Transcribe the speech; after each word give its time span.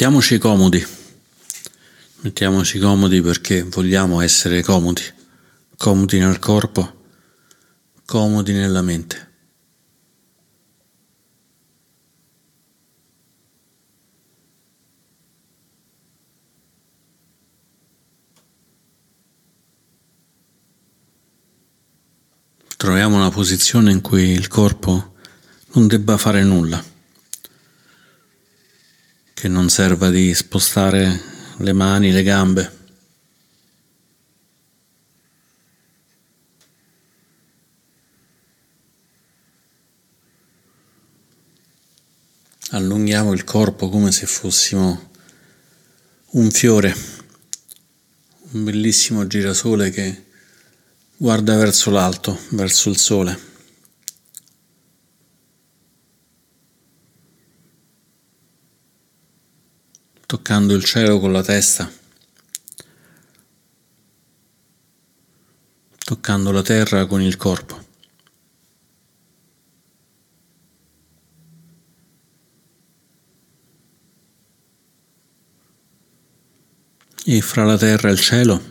Mettiamoci 0.00 0.38
comodi, 0.38 0.86
mettiamoci 2.20 2.78
comodi 2.78 3.20
perché 3.20 3.62
vogliamo 3.64 4.22
essere 4.22 4.62
comodi, 4.62 5.02
comodi 5.76 6.18
nel 6.18 6.38
corpo, 6.38 7.02
comodi 8.06 8.54
nella 8.54 8.80
mente. 8.80 9.28
Troviamo 22.78 23.16
una 23.16 23.28
posizione 23.28 23.92
in 23.92 24.00
cui 24.00 24.30
il 24.30 24.48
corpo 24.48 25.12
non 25.72 25.86
debba 25.86 26.16
fare 26.16 26.42
nulla 26.42 26.90
che 29.40 29.48
non 29.48 29.70
serva 29.70 30.10
di 30.10 30.34
spostare 30.34 31.18
le 31.56 31.72
mani, 31.72 32.12
le 32.12 32.22
gambe. 32.22 32.78
Allunghiamo 42.72 43.32
il 43.32 43.44
corpo 43.44 43.88
come 43.88 44.12
se 44.12 44.26
fossimo 44.26 45.10
un 46.32 46.50
fiore, 46.50 46.94
un 48.50 48.64
bellissimo 48.64 49.26
girasole 49.26 49.88
che 49.88 50.26
guarda 51.16 51.56
verso 51.56 51.90
l'alto, 51.90 52.38
verso 52.50 52.90
il 52.90 52.98
sole. 52.98 53.49
Toccando 60.30 60.74
il 60.74 60.84
cielo 60.84 61.18
con 61.18 61.32
la 61.32 61.42
testa, 61.42 61.90
toccando 65.98 66.52
la 66.52 66.62
terra 66.62 67.04
con 67.06 67.20
il 67.20 67.36
corpo. 67.36 67.84
E 77.24 77.40
fra 77.40 77.64
la 77.64 77.76
terra 77.76 78.08
e 78.08 78.12
il 78.12 78.20
cielo 78.20 78.62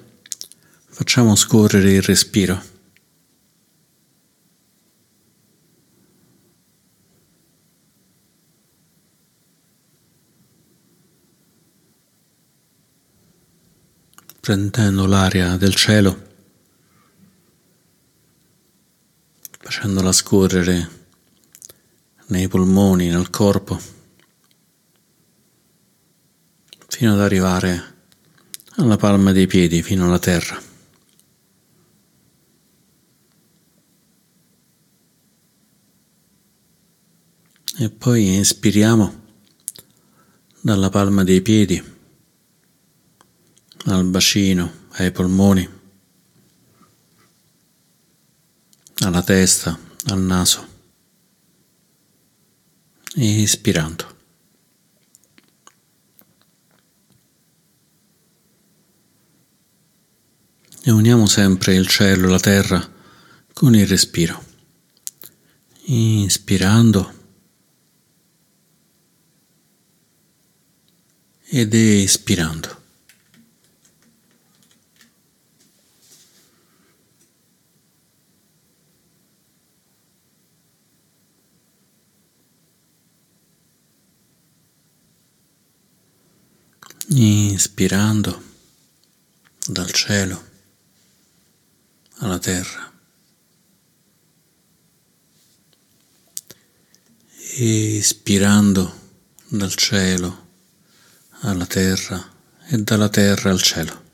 facciamo 0.88 1.35
scorrere 1.35 1.91
il 1.91 2.01
respiro. 2.01 2.69
Prendendo 14.49 15.05
l'aria 15.05 15.57
del 15.57 15.75
cielo, 15.75 16.27
facendola 19.59 20.11
scorrere 20.11 20.89
nei 22.29 22.47
polmoni, 22.47 23.09
nel 23.09 23.29
corpo, 23.29 23.79
fino 26.87 27.13
ad 27.13 27.19
arrivare 27.19 27.95
alla 28.77 28.97
palma 28.97 29.31
dei 29.33 29.45
piedi, 29.45 29.83
fino 29.83 30.05
alla 30.05 30.17
terra. 30.17 30.59
E 37.77 37.89
poi 37.91 38.33
inspiriamo 38.33 39.21
dalla 40.59 40.89
palma 40.89 41.23
dei 41.23 41.43
piedi 41.43 41.97
al 43.85 44.03
bacino, 44.06 44.88
ai 44.91 45.12
polmoni, 45.12 45.67
alla 49.00 49.23
testa, 49.23 49.78
al 50.06 50.19
naso 50.19 50.69
ispirando. 53.16 54.17
E 60.81 60.91
uniamo 60.91 61.28
sempre 61.28 61.75
il 61.75 61.88
cielo 61.88 62.28
e 62.28 62.29
la 62.29 62.40
terra 62.40 62.91
con 63.53 63.75
il 63.75 63.85
respiro. 63.85 64.46
Inspirando 65.85 67.13
ed 71.46 71.73
espirando. 71.73 72.78
Inspirando 87.59 88.42
dal 89.68 89.92
cielo 89.92 90.42
alla 92.20 92.40
terra 92.40 92.90
ispirando 97.58 99.12
dal 99.50 99.75
cielo 99.75 100.47
alla 101.42 101.66
terra 101.66 102.31
e 102.66 102.78
dalla 102.78 103.09
terra 103.09 103.50
al 103.50 103.62
cielo. 103.62 104.08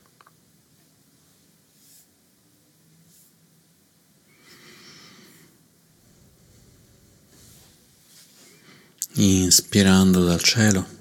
Inspirando 9.18 10.26
dal 10.26 10.42
cielo 10.42 10.95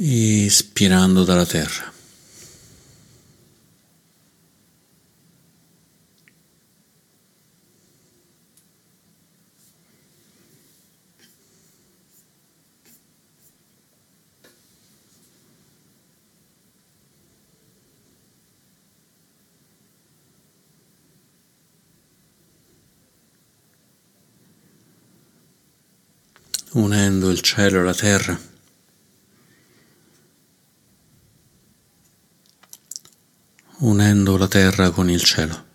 ispirando 0.00 1.24
dalla 1.24 1.46
terra. 1.46 1.92
unendo 26.70 27.30
il 27.30 27.40
cielo 27.40 27.80
e 27.80 27.82
la 27.82 27.94
terra. 27.94 28.57
Unendo 33.88 34.36
la 34.36 34.48
terra 34.48 34.90
con 34.90 35.08
il 35.08 35.22
cielo. 35.22 35.66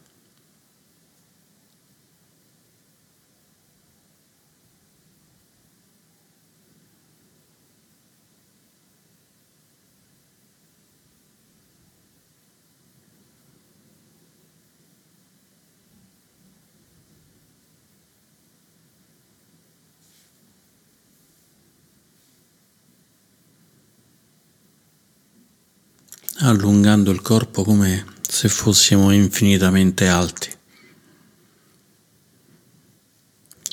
allungando 26.43 27.11
il 27.11 27.11
corpo 27.23 27.63
come 27.63 28.05
se 28.21 28.49
fossimo 28.49 29.11
infinitamente 29.11 30.07
alti, 30.07 30.51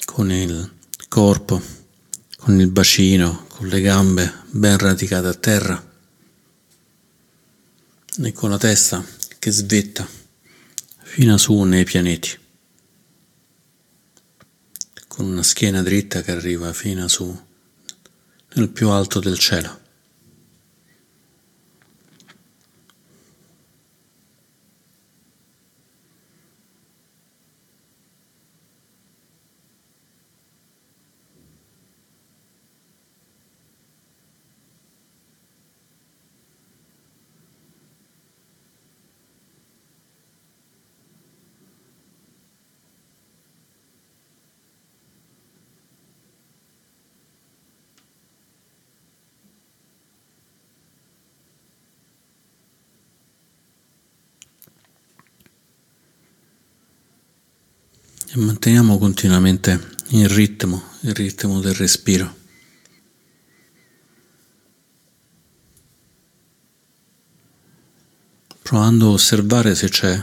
con 0.07 0.31
il 0.33 0.73
corpo, 1.09 1.61
con 2.39 2.59
il 2.59 2.69
bacino, 2.69 3.47
con 3.49 3.67
le 3.67 3.81
gambe 3.81 4.33
ben 4.51 4.79
radicate 4.79 5.27
a 5.27 5.35
terra 5.35 5.93
e 8.23 8.33
con 8.33 8.51
la 8.51 8.59
testa 8.59 9.05
che 9.39 9.51
svetta 9.51 10.09
fino 11.03 11.37
su 11.37 11.61
nei 11.63 11.85
pianeti, 11.85 12.39
con 15.09 15.27
una 15.27 15.43
schiena 15.43 15.83
dritta 15.83 16.23
che 16.23 16.31
arriva 16.31 16.73
fino 16.73 17.09
su 17.09 17.49
nel 18.55 18.69
più 18.69 18.89
alto 18.91 19.19
del 19.19 19.39
cielo. 19.39 19.81
e 58.33 58.37
manteniamo 58.63 58.99
continuamente 58.99 59.95
il 60.09 60.29
ritmo, 60.29 60.83
il 61.01 61.15
ritmo 61.15 61.61
del 61.61 61.73
respiro. 61.73 62.37
Provando 68.61 69.07
a 69.07 69.13
osservare 69.13 69.75
se 69.75 69.89
c'è 69.89 70.23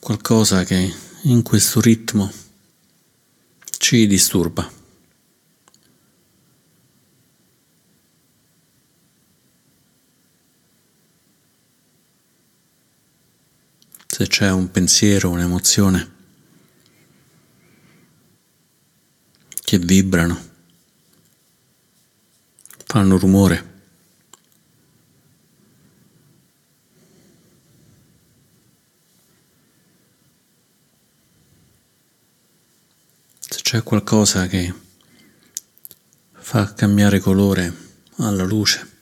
qualcosa 0.00 0.64
che 0.64 0.92
in 1.22 1.42
questo 1.42 1.80
ritmo 1.80 2.28
ci 3.78 4.08
disturba. 4.08 4.68
Se 14.08 14.26
c'è 14.26 14.50
un 14.50 14.68
pensiero, 14.72 15.30
un'emozione 15.30 16.21
che 19.72 19.78
vibrano, 19.78 20.38
fanno 22.84 23.16
rumore. 23.16 23.70
c'è 33.62 33.82
qualcosa 33.82 34.46
che 34.48 34.74
fa 36.32 36.74
cambiare 36.74 37.20
colore 37.20 37.74
alla 38.16 38.44
luce. 38.44 38.92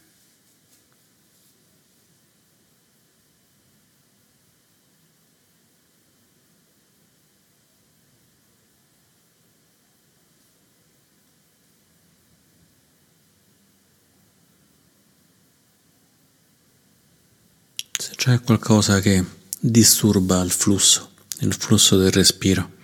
Se 18.00 18.14
c'è 18.30 18.40
qualcosa 18.42 19.00
che 19.00 19.24
disturba 19.58 20.40
il 20.42 20.52
flusso, 20.52 21.10
il 21.40 21.52
flusso 21.52 21.96
del 21.96 22.12
respiro. 22.12 22.78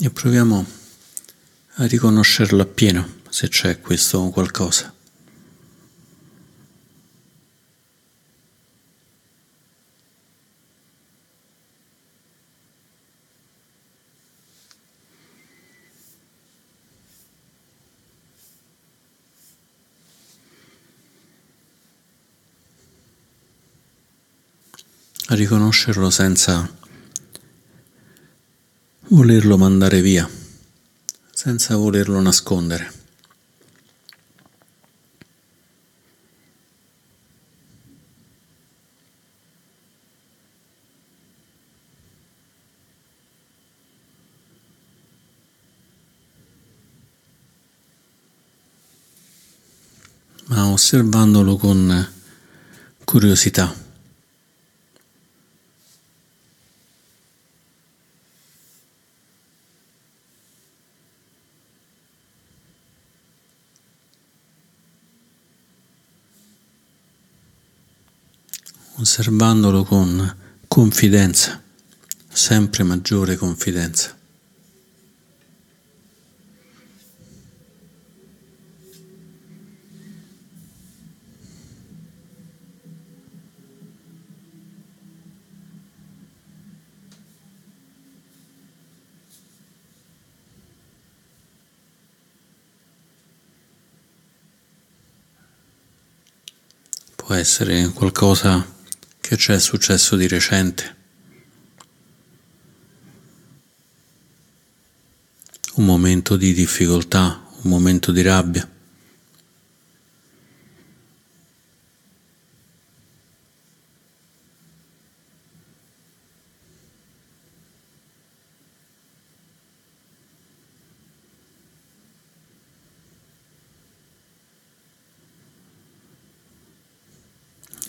E 0.00 0.10
proviamo 0.10 0.64
a 1.74 1.86
riconoscerlo 1.86 2.62
appieno 2.62 3.16
se 3.28 3.48
c'è 3.48 3.80
questo 3.80 4.28
qualcosa. 4.30 4.92
a 25.30 25.34
riconoscerlo 25.34 26.08
senza 26.08 26.77
volerlo 29.08 29.56
mandare 29.56 30.00
via, 30.02 30.28
senza 31.30 31.76
volerlo 31.76 32.20
nascondere. 32.20 32.96
ma 50.48 50.66
osservandolo 50.68 51.58
con 51.58 52.08
curiosità. 53.04 53.87
Osservandolo 69.00 69.84
con 69.84 70.36
confidenza, 70.66 71.62
sempre 72.28 72.82
maggiore 72.82 73.36
confidenza. 73.36 74.16
Può 97.14 97.34
essere 97.34 97.88
qualcosa 97.90 98.76
che 99.28 99.36
ci 99.36 99.52
è 99.52 99.58
successo 99.58 100.16
di 100.16 100.26
recente. 100.26 100.96
Un 105.74 105.84
momento 105.84 106.34
di 106.38 106.54
difficoltà, 106.54 107.46
un 107.62 107.68
momento 107.70 108.10
di 108.10 108.22
rabbia. 108.22 108.66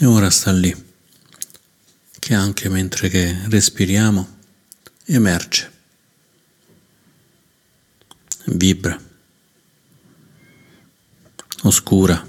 E 0.02 0.06
ora 0.06 0.30
sta 0.30 0.52
lì 0.52 0.89
che 2.30 2.36
anche 2.36 2.70
mentre 2.70 3.10
che 3.10 3.36
respiriamo 3.48 4.38
emerge, 5.06 5.72
vibra, 8.46 8.96
oscura, 11.64 12.24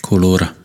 colora. 0.00 0.59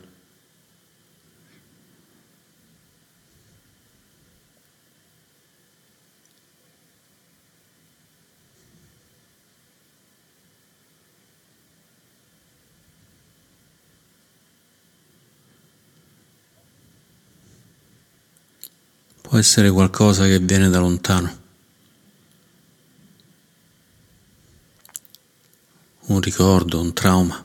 Può 19.36 19.44
essere 19.44 19.70
qualcosa 19.70 20.24
che 20.24 20.39
viene 20.39 20.70
da 20.70 20.80
lontano. 20.80 21.38
Un 26.06 26.22
ricordo, 26.22 26.80
un 26.80 26.94
trauma. 26.94 27.45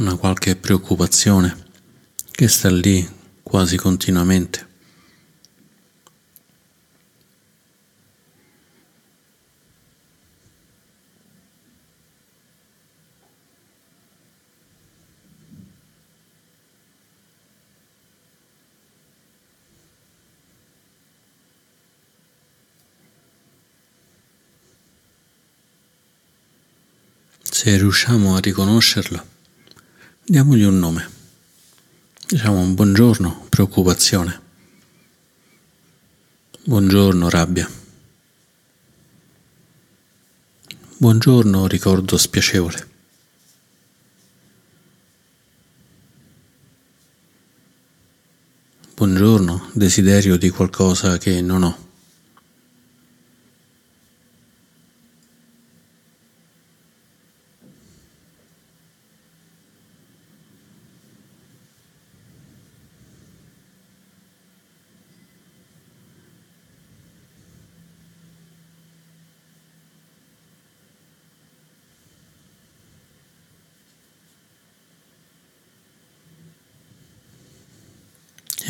Una 0.00 0.16
qualche 0.16 0.56
preoccupazione 0.56 1.54
che 2.30 2.48
sta 2.48 2.70
lì 2.70 3.06
quasi 3.42 3.76
continuamente. 3.76 4.68
Se 27.42 27.76
riusciamo 27.76 28.34
a 28.34 28.40
riconoscerlo, 28.40 29.39
diamogli 30.24 30.62
un 30.62 30.78
nome. 30.78 31.08
Diciamo 32.28 32.60
un 32.60 32.74
buongiorno, 32.74 33.46
preoccupazione. 33.48 34.40
Buongiorno, 36.64 37.28
rabbia. 37.28 37.68
Buongiorno, 40.96 41.66
ricordo 41.66 42.16
spiacevole. 42.16 42.88
Buongiorno, 48.94 49.70
desiderio 49.72 50.36
di 50.36 50.50
qualcosa 50.50 51.16
che 51.16 51.40
non 51.40 51.62
ho. 51.62 51.89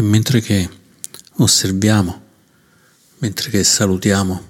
E 0.00 0.02
mentre 0.02 0.40
che 0.40 0.66
osserviamo, 1.40 2.23
mentre 3.19 3.50
che 3.50 3.62
salutiamo 3.62 4.49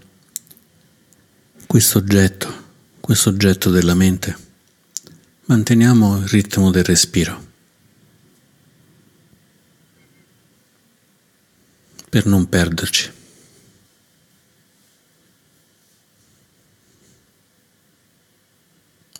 questo 1.66 1.98
oggetto, 1.98 2.68
questo 3.00 3.30
oggetto 3.30 3.68
della 3.68 3.94
mente, 3.94 4.36
manteniamo 5.46 6.18
il 6.18 6.28
ritmo 6.28 6.70
del 6.70 6.84
respiro 6.84 7.46
per 12.08 12.26
non 12.26 12.48
perderci. 12.48 13.18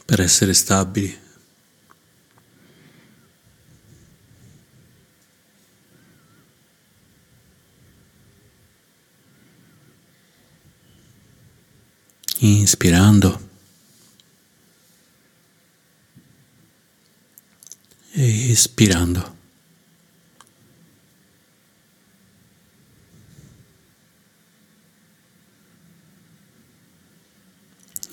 per 0.05 0.21
essere 0.21 0.55
stabili 0.55 1.17
inspirando 12.41 13.39
e 18.15 18.51
espirando. 18.51 19.39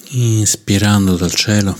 Inspirando 0.09 1.17
dal 1.17 1.35
cielo, 1.35 1.77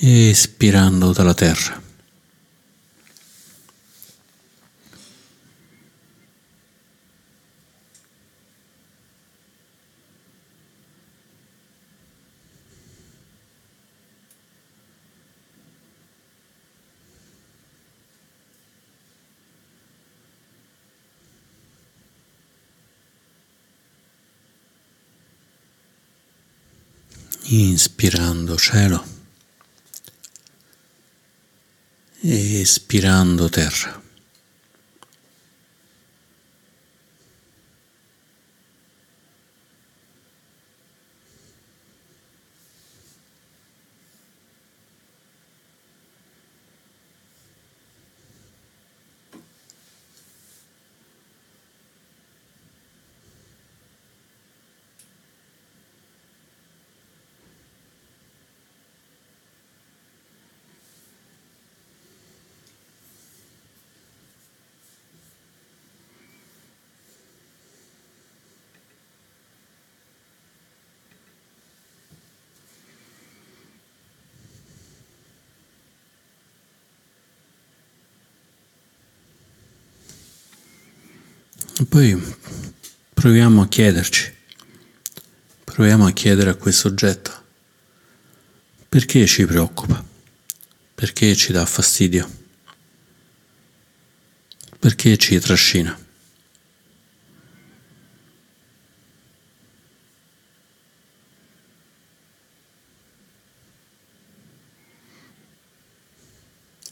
espirando 0.00 1.12
dalla 1.12 1.34
terra. 1.34 1.87
Inspirando 27.78 28.58
cielo 28.58 29.00
e 32.24 32.60
espirando 32.60 33.48
terra. 33.48 34.02
E 81.80 81.84
poi 81.98 82.36
proviamo 83.12 83.62
a 83.62 83.66
chiederci, 83.66 84.32
proviamo 85.64 86.06
a 86.06 86.12
chiedere 86.12 86.50
a 86.50 86.54
questo 86.54 86.86
oggetto 86.86 87.32
perché 88.88 89.26
ci 89.26 89.44
preoccupa, 89.44 90.04
perché 90.94 91.34
ci 91.34 91.50
dà 91.50 91.66
fastidio, 91.66 92.30
perché 94.78 95.16
ci 95.16 95.40
trascina. 95.40 95.98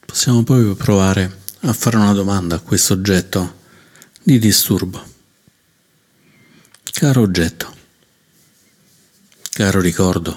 Possiamo 0.05 0.43
poi 0.43 0.75
provare 0.75 1.43
a 1.61 1.73
fare 1.73 1.97
una 1.97 2.13
domanda 2.13 2.57
a 2.57 2.61
questo 2.61 2.95
oggetto 2.95 3.66
di 4.27 4.41
disturbo. 4.41 5.01
Caro 6.83 7.21
oggetto, 7.21 7.77
caro 9.53 9.81
ricordo, 9.81 10.37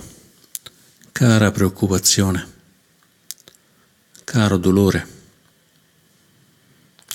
cara 1.12 1.50
preoccupazione, 1.50 2.48
caro 4.26 4.58
dolore, 4.58 5.08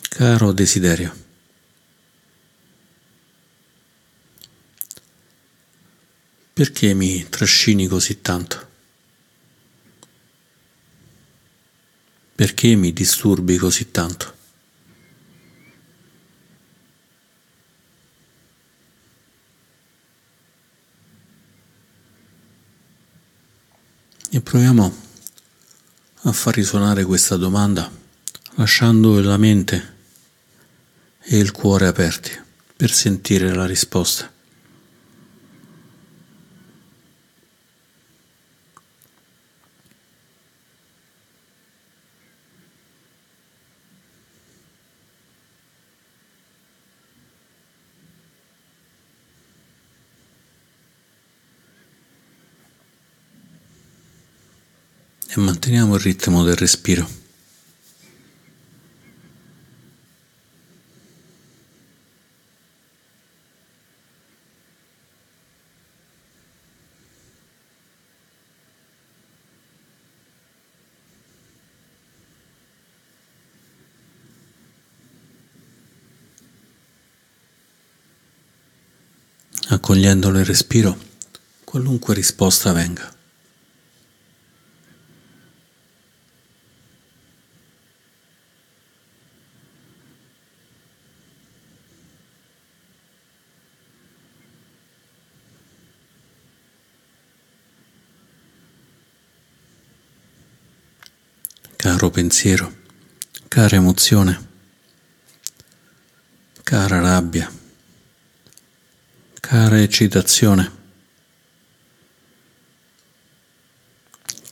caro 0.09 0.51
desiderio. 0.51 1.15
Perché 6.53 6.93
mi 6.93 7.25
trascini 7.29 7.87
così 7.87 8.21
tanto? 8.21 8.69
Perché 12.35 12.75
mi 12.75 12.93
disturbi 12.93 13.59
così 13.59 13.93
tanto? 13.93 14.35
E 24.35 24.41
proviamo 24.55 24.97
a 26.23 26.33
far 26.33 26.55
risuonare 26.55 27.03
questa 27.03 27.35
domanda 27.35 27.91
lasciando 28.55 29.21
la 29.21 29.37
mente 29.37 29.95
e 31.23 31.39
il 31.39 31.51
cuore 31.51 31.89
aperti 31.89 32.31
per 32.77 32.93
sentire 32.93 33.53
la 33.53 33.67
risposta. 33.67 34.31
e 55.37 55.41
manteniamo 55.75 55.95
il 55.97 56.01
ritmo 56.01 56.45
del 56.45 56.57
respiro. 56.57 57.23
accogliendolo 79.67 80.39
il 80.39 80.45
respiro, 80.45 80.97
qualunque 81.65 82.15
risposta 82.15 82.73
venga. 82.73 83.15
Caro 101.85 102.09
pensiero, 102.35 102.69
cara 103.49 103.77
emozione, 103.77 104.37
cara 106.65 107.01
rabbia 107.01 107.49
cara 109.41 109.81
eccitazione, 109.81 110.69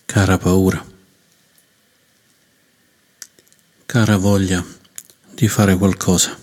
cara 0.07 0.39
paura, 0.39 0.85
cara 3.87 4.17
voglia 4.17 4.65
di 5.35 5.49
fare 5.49 5.75
qualcosa, 5.77 6.39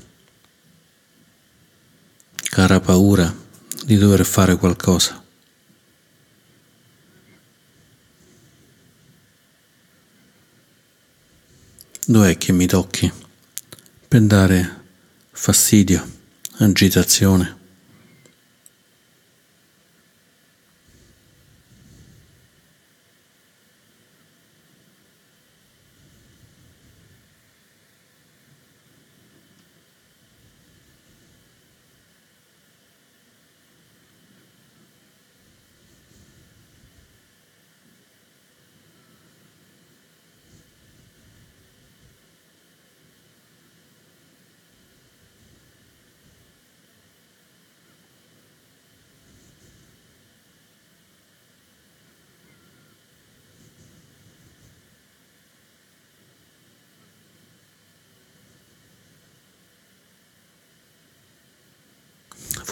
cara 2.49 2.82
paura 2.82 3.34
di 3.86 3.95
dover 3.95 4.25
fare 4.25 4.58
qualcosa. 4.58 5.29
Dov'è 12.10 12.39
che 12.39 12.52
mi 12.54 12.65
tocchi 12.65 13.12
per 14.08 14.22
dare 14.22 14.82
fastidio, 15.30 16.04
agitazione? 16.58 17.59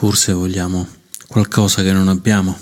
Forse 0.08 0.32
vogliamo 0.32 0.88
qualcosa 1.28 1.84
che 1.84 1.92
non 1.92 2.08
abbiamo. 2.08 2.58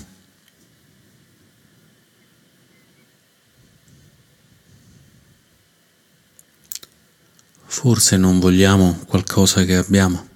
Forse 7.66 8.18
non 8.18 8.40
vogliamo 8.40 8.98
qualcosa 9.06 9.64
che 9.64 9.76
abbiamo. 9.76 10.35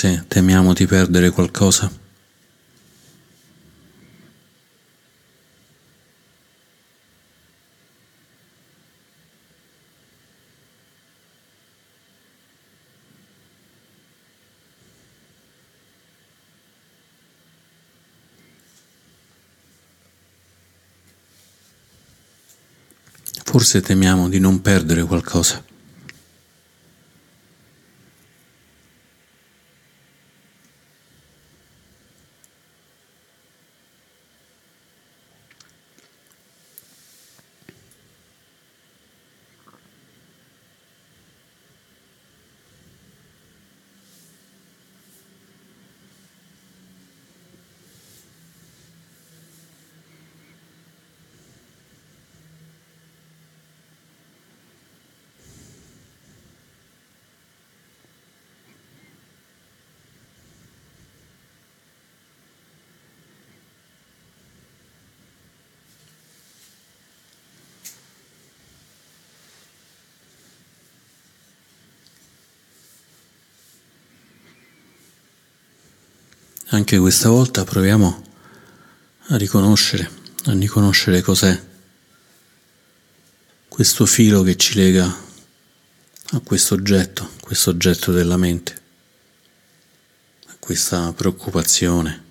Forse 0.00 0.24
temiamo 0.28 0.72
di 0.72 0.86
perdere 0.86 1.28
qualcosa. 1.28 1.92
Forse 23.44 23.82
temiamo 23.82 24.30
di 24.30 24.38
non 24.38 24.62
perdere 24.62 25.02
qualcosa. 25.02 25.69
Anche 76.72 76.98
questa 76.98 77.28
volta 77.28 77.64
proviamo 77.64 78.22
a 79.26 79.36
riconoscere, 79.36 80.08
a 80.44 80.52
riconoscere 80.52 81.20
cos'è 81.20 81.60
questo 83.66 84.06
filo 84.06 84.42
che 84.42 84.56
ci 84.56 84.74
lega 84.76 85.04
a 85.04 86.40
questo 86.44 86.74
oggetto, 86.74 87.28
questo 87.40 87.70
oggetto 87.70 88.12
della 88.12 88.36
mente, 88.36 88.80
a 90.46 90.54
questa 90.60 91.12
preoccupazione, 91.12 92.22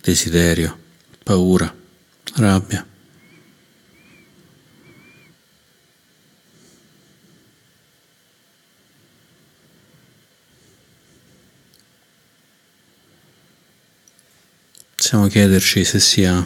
desiderio, 0.00 0.78
paura, 1.22 1.70
rabbia. 2.36 2.95
Possiamo 15.06 15.28
chiederci 15.28 15.84
se 15.84 16.00
sia 16.00 16.44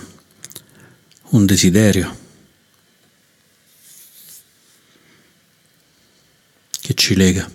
un 1.31 1.47
desiderio 1.47 2.15
che 6.83 6.93
ci 6.93 7.17
lega. 7.17 7.51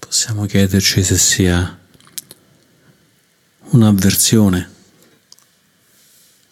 Possiamo 0.00 0.44
chiederci 0.44 1.02
se 1.02 1.16
sia 1.16 1.80
un'avversione 3.70 4.70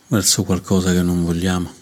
verso 0.07 0.43
qualcosa 0.45 0.91
che 0.95 1.03
non 1.03 1.23
vogliamo. 1.23 1.80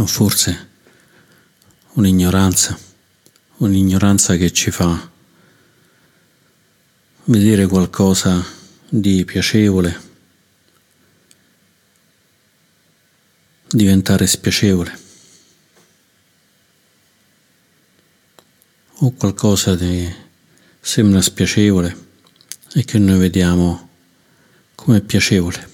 O 0.00 0.06
forse 0.06 0.68
un'ignoranza, 1.92 2.78
un'ignoranza 3.58 4.36
che 4.36 4.50
ci 4.50 4.70
fa 4.70 5.10
vedere 7.24 7.66
qualcosa 7.66 8.42
di 8.88 9.26
piacevole 9.26 10.08
diventare 13.68 14.26
spiacevole 14.26 14.98
o 19.00 19.12
qualcosa 19.12 19.76
che 19.76 20.14
sembra 20.80 21.20
spiacevole 21.20 22.08
e 22.72 22.84
che 22.84 22.98
noi 22.98 23.18
vediamo 23.18 23.90
come 24.74 25.02
piacevole. 25.02 25.69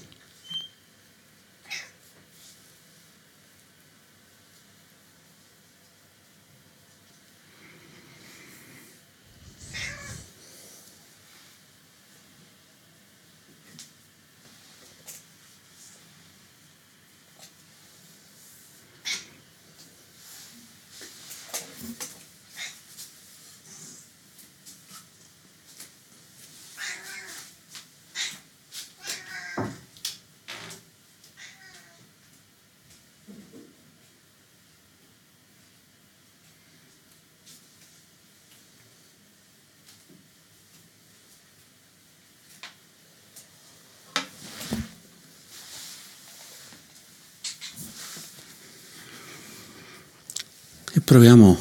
E 50.97 51.01
proviamo, 51.03 51.59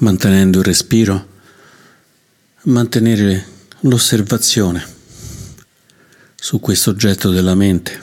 mantenendo 0.00 0.58
il 0.58 0.64
respiro, 0.66 1.14
a 1.14 2.60
mantenere 2.64 3.46
l'osservazione 3.80 4.86
su 6.34 6.60
questo 6.60 6.90
oggetto 6.90 7.30
della 7.30 7.54
mente, 7.54 7.98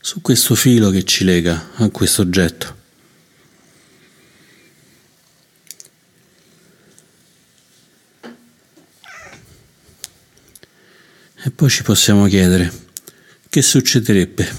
su 0.00 0.20
questo 0.20 0.56
filo 0.56 0.90
che 0.90 1.04
ci 1.04 1.22
lega 1.22 1.74
a 1.74 1.88
questo 1.90 2.22
oggetto. 2.22 2.76
E 11.44 11.50
poi 11.52 11.70
ci 11.70 11.84
possiamo 11.84 12.26
chiedere 12.26 12.72
che 13.48 13.62
succederebbe 13.62 14.56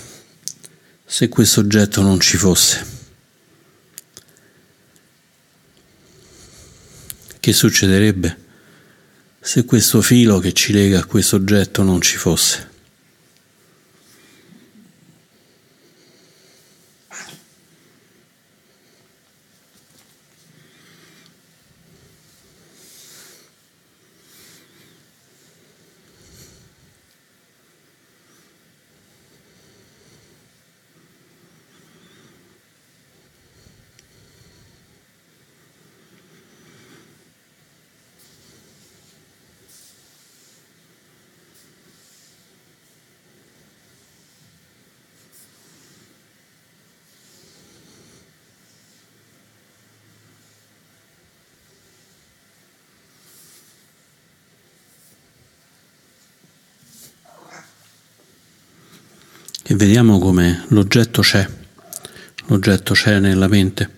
se 1.05 1.27
questo 1.27 1.59
oggetto 1.59 2.01
non 2.01 2.21
ci 2.21 2.37
fosse. 2.37 2.92
Che 7.43 7.51
succederebbe 7.51 8.37
se 9.41 9.65
questo 9.65 10.01
filo 10.01 10.39
che 10.39 10.53
ci 10.53 10.71
lega 10.71 10.99
a 10.99 11.05
questo 11.05 11.35
oggetto 11.35 11.83
non 11.83 11.99
ci 11.99 12.15
fosse? 12.15 12.71
e 59.72 59.72
vediamo 59.85 60.17
come 60.17 60.63
l'oggetto 60.69 61.21
c'è, 61.21 61.45
l'oggetto 62.45 62.93
c'è 62.93 63.19
nella 63.19 63.49
mente, 63.49 63.89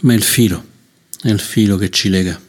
ma 0.00 0.12
è 0.12 0.16
il 0.16 0.24
filo, 0.24 0.66
è 1.22 1.28
il 1.28 1.38
filo 1.38 1.76
che 1.76 1.88
ci 1.88 2.08
lega. 2.08 2.40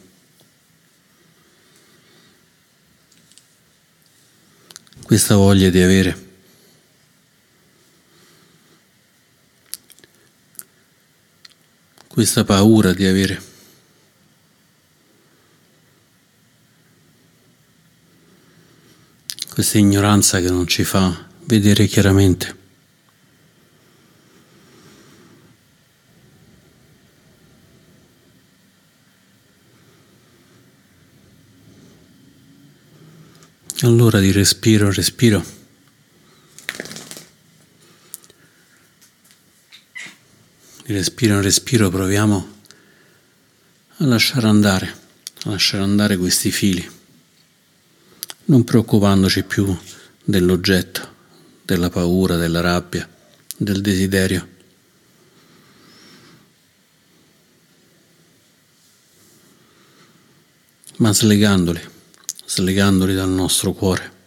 Questa 5.04 5.36
voglia 5.36 5.70
di 5.70 5.80
avere. 5.80 6.28
Questa 12.08 12.42
paura 12.42 12.92
di 12.92 13.06
avere. 13.06 13.49
Questa 19.60 19.76
ignoranza 19.76 20.40
che 20.40 20.48
non 20.48 20.66
ci 20.66 20.84
fa 20.84 21.28
vedere 21.44 21.84
chiaramente. 21.84 22.56
Allora 33.82 34.18
di 34.18 34.32
respiro 34.32 34.90
respiro. 34.90 35.44
Di 40.86 40.92
respiro 40.94 41.42
respiro 41.42 41.90
proviamo 41.90 42.60
a 43.98 44.06
lasciare 44.06 44.46
andare, 44.46 44.86
a 45.44 45.50
lasciare 45.50 45.82
andare 45.82 46.16
questi 46.16 46.50
fili 46.50 46.99
non 48.50 48.64
preoccupandoci 48.64 49.44
più 49.44 49.74
dell'oggetto, 50.24 51.08
della 51.62 51.88
paura, 51.88 52.34
della 52.34 52.60
rabbia, 52.60 53.08
del 53.56 53.80
desiderio. 53.80 54.58
ma 61.00 61.14
slegandoli, 61.14 61.80
slegandoli 62.44 63.14
dal 63.14 63.30
nostro 63.30 63.72
cuore. 63.72 64.19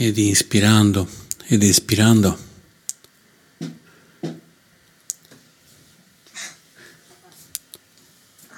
Ed 0.00 0.16
inspirando 0.16 1.08
ed 1.46 1.64
espirando. 1.64 2.46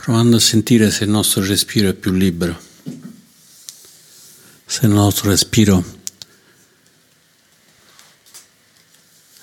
Provando 0.03 0.37
a 0.37 0.41
sentire 0.41 0.91
se 0.91 1.05
il 1.05 1.11
nostro 1.11 1.43
respiro 1.43 1.89
è 1.89 1.95
più 1.95 2.13
libero, 2.13 2.61
se 4.67 4.85
il 4.85 4.93
nostro 4.93 5.31
respiro 5.31 5.83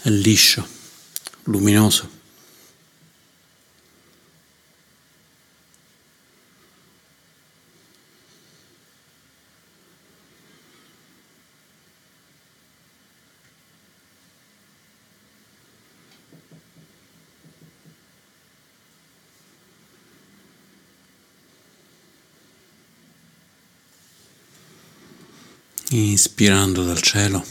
è 0.02 0.10
liscio, 0.10 0.68
luminoso. 1.46 2.17
Inspirando 26.40 26.84
dal 26.84 27.02
cielo 27.02 27.44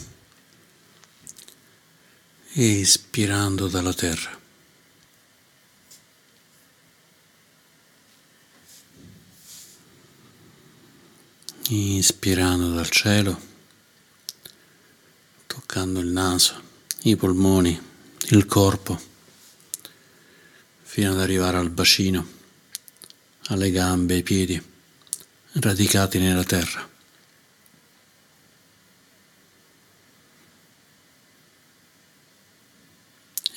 e 2.53 2.79
espirando 2.79 3.67
dalla 3.67 3.93
terra. 3.93 4.39
Inspirando 11.67 12.71
dal 12.71 12.89
cielo, 12.89 13.41
toccando 15.47 15.99
il 15.99 16.07
naso, 16.07 16.61
i 17.01 17.17
polmoni, 17.17 17.77
il 18.29 18.45
corpo, 18.45 18.97
fino 20.83 21.11
ad 21.11 21.19
arrivare 21.19 21.57
al 21.57 21.71
bacino, 21.71 22.25
alle 23.47 23.69
gambe, 23.69 24.13
ai 24.13 24.23
piedi, 24.23 24.63
radicati 25.51 26.19
nella 26.19 26.45
terra. 26.45 26.95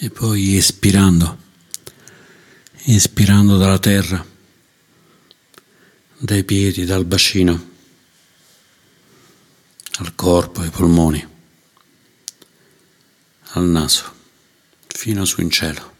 E 0.03 0.09
poi 0.09 0.57
espirando, 0.57 1.39
espirando 2.85 3.59
dalla 3.59 3.79
terra, 3.79 4.27
dai 6.17 6.43
piedi, 6.43 6.87
dal 6.87 7.05
bacino, 7.05 7.69
al 9.99 10.15
corpo, 10.15 10.63
ai 10.63 10.71
polmoni, 10.71 11.29
al 13.43 13.65
naso, 13.65 14.11
fino 14.87 15.27
su 15.27 15.43
in 15.43 15.51
cielo. 15.51 15.99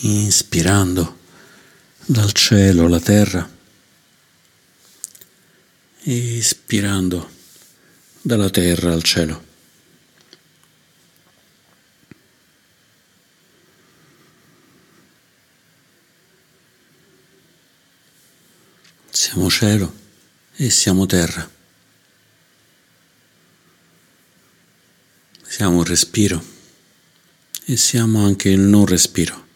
Inspirando 0.00 1.23
dal 2.06 2.32
cielo 2.32 2.84
alla 2.84 3.00
terra 3.00 3.50
ispirando 6.02 7.30
dalla 8.20 8.50
terra 8.50 8.92
al 8.92 9.02
cielo. 9.02 9.52
Siamo 19.10 19.48
cielo 19.48 19.94
e 20.56 20.68
siamo 20.68 21.06
terra. 21.06 21.50
Siamo 25.42 25.80
il 25.80 25.86
respiro 25.86 26.44
e 27.64 27.76
siamo 27.76 28.24
anche 28.24 28.50
il 28.50 28.60
non 28.60 28.84
respiro. 28.84 29.53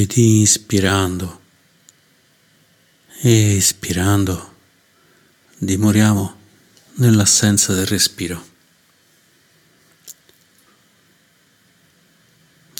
Ed 0.00 0.16
inspirando. 0.16 1.42
E 3.20 3.56
espirando 3.56 4.52
dimoriamo 5.56 6.40
nell'assenza 6.96 7.72
del 7.72 7.86
respiro, 7.86 8.44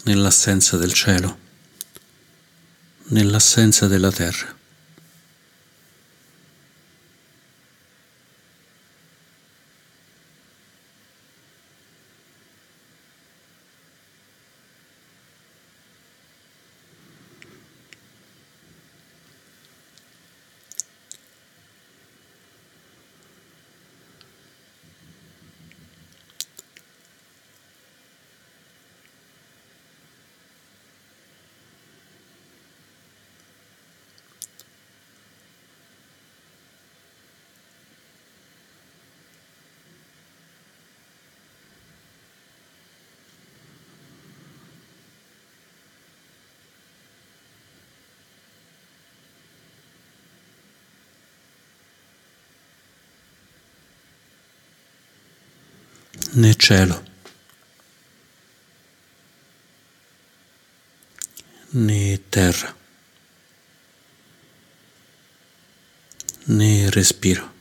nell'assenza 0.04 0.76
del 0.76 0.92
cielo, 0.92 1.38
nell'assenza 3.04 3.86
della 3.86 4.12
terra. 4.12 4.54
Né 56.34 56.52
cielo, 56.58 57.00
né 61.72 62.18
terra, 62.30 62.74
né 66.46 66.90
respiro. 66.90 67.54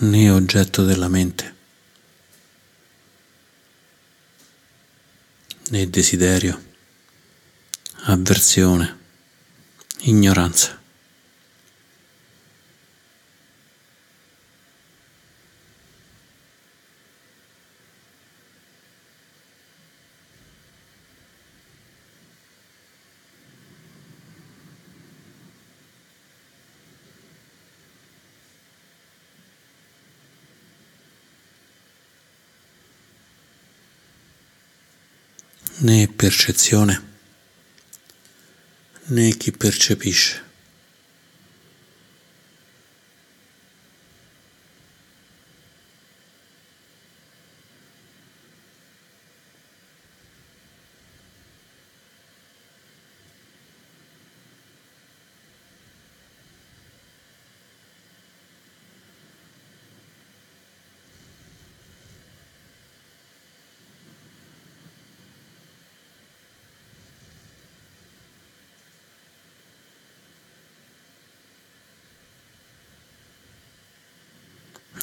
né 0.00 0.30
oggetto 0.32 0.84
della 0.86 1.08
mente. 1.08 1.57
Né 5.70 5.86
desiderio, 5.86 6.58
avversione, 8.04 8.96
ignoranza. 10.00 10.78
Né 35.88 36.06
percezione 36.06 37.00
né 39.06 39.30
chi 39.38 39.50
percepisce. 39.50 40.47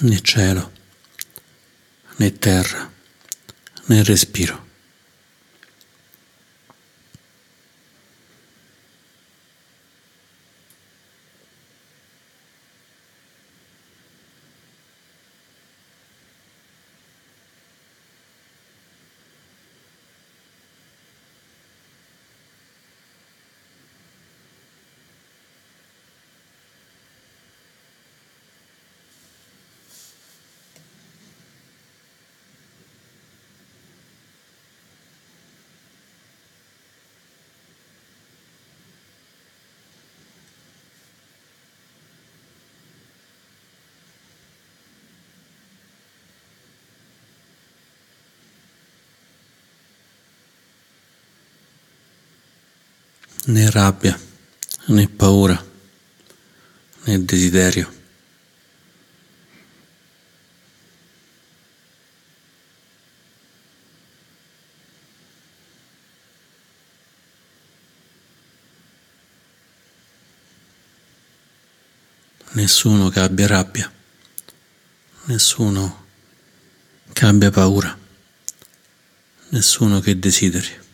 Né 0.02 0.18
cielo, 0.26 0.72
né 2.20 2.30
terra, 2.30 2.92
né 3.88 4.02
respiro. 4.02 4.65
Né 53.48 53.70
rabbia, 53.70 54.20
né 54.88 55.08
paura, 55.08 55.64
né 57.06 57.20
desiderio. 57.20 57.94
Nessuno 72.54 73.10
che 73.10 73.20
abbia 73.20 73.48
rabbia, 73.48 73.92
nessuno 75.26 76.06
che 77.12 77.26
abbia 77.26 77.52
paura, 77.52 77.96
nessuno 79.50 80.00
che 80.00 80.18
desideri. 80.18 80.85